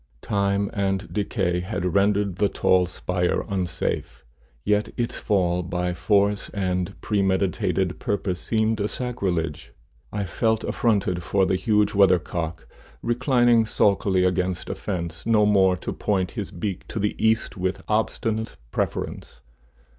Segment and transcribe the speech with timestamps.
[0.23, 4.25] Time and decay had rendered the tall spire unsafe,
[4.63, 9.73] yet its fall by force and premeditated purpose seemed a sacrilege.
[10.11, 12.65] I felt affronted for the huge weathercock,
[13.03, 17.83] reclining sulkily against a fence, no more to point his beak to the east with
[17.87, 19.41] obstinate preference.